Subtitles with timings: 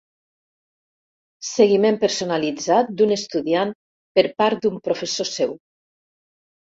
[1.49, 3.77] Seguiment personalitzat d'un estudiant
[4.19, 5.55] per part d'un professor seu.